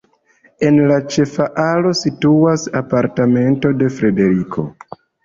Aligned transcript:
En 0.67 0.77
la 0.91 0.95
ĉefa 1.15 1.45
alo 1.63 1.91
situas 1.99 2.63
apartamento 2.81 3.73
de 3.83 3.91
Frederiko. 3.99 4.65